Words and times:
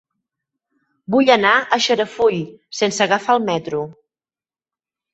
Vull 1.15 1.29
anar 1.35 1.51
a 1.59 1.79
Xarafull 1.87 2.39
sense 2.81 3.07
agafar 3.09 3.39
el 3.41 3.49
metro. 3.55 3.87